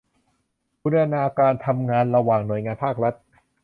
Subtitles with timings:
[0.81, 3.13] บูรณาการการทำงานระหว่างหน่วยงานภาครัฐ